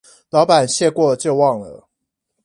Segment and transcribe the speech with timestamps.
[0.31, 1.87] 老闆謝過就忘了